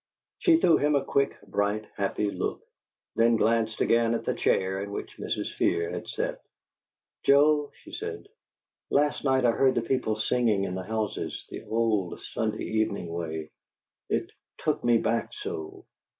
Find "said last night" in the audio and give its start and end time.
7.91-9.45